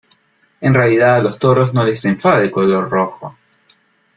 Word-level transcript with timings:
En 0.61 0.73
realidad 0.73 1.17
a 1.17 1.21
los 1.21 1.37
toros 1.37 1.75
no 1.75 1.85
les 1.85 2.03
enfada 2.05 2.41
el 2.41 2.49
color 2.49 2.89
rojo. 2.89 3.37